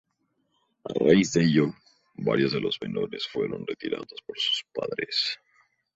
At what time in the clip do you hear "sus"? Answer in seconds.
4.39-4.63